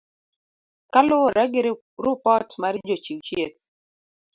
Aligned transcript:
Kaluwore 0.91 1.43
gi 1.53 1.61
rupot 2.03 2.49
mar 2.61 2.75
Jochiw 2.87 3.19
chieth. 3.27 3.61